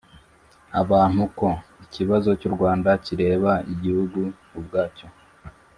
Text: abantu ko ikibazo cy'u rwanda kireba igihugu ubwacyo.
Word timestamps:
abantu 0.81 1.23
ko 1.37 1.47
ikibazo 1.85 2.29
cy'u 2.39 2.51
rwanda 2.55 2.89
kireba 3.05 3.51
igihugu 3.73 4.19
ubwacyo. 4.59 5.07